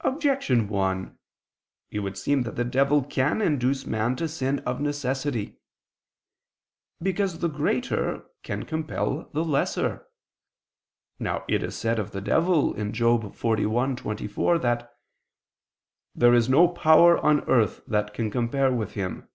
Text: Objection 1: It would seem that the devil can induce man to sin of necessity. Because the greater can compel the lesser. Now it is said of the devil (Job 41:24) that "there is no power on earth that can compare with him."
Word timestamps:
Objection 0.00 0.68
1: 0.68 1.18
It 1.90 2.00
would 2.00 2.18
seem 2.18 2.42
that 2.42 2.56
the 2.56 2.62
devil 2.64 3.02
can 3.02 3.40
induce 3.40 3.86
man 3.86 4.14
to 4.14 4.28
sin 4.28 4.58
of 4.66 4.82
necessity. 4.82 5.56
Because 7.00 7.38
the 7.38 7.48
greater 7.48 8.26
can 8.42 8.66
compel 8.66 9.30
the 9.32 9.42
lesser. 9.42 10.08
Now 11.18 11.42
it 11.48 11.62
is 11.62 11.74
said 11.74 11.98
of 11.98 12.10
the 12.10 12.20
devil 12.20 12.74
(Job 12.90 13.22
41:24) 13.34 14.60
that 14.60 14.94
"there 16.14 16.34
is 16.34 16.50
no 16.50 16.68
power 16.68 17.16
on 17.18 17.40
earth 17.48 17.80
that 17.86 18.12
can 18.12 18.30
compare 18.30 18.70
with 18.70 18.92
him." 18.92 19.26